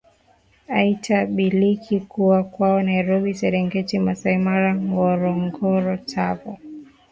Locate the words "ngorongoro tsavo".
4.75-6.57